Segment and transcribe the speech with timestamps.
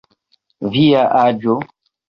[0.77, 1.61] Via aĝo?